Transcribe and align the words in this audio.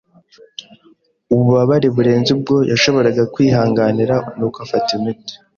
Ububabare 1.33 1.87
burenze 1.95 2.29
ubwo 2.35 2.55
yashoboraga 2.71 3.23
kwihanganira, 3.33 4.15
nuko 4.37 4.57
afata 4.65 4.89
imiti. 4.99 5.33